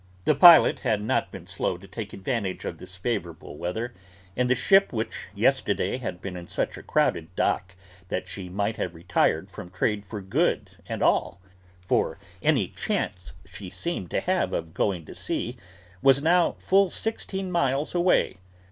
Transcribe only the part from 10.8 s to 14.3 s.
and all, for any chance she seemed to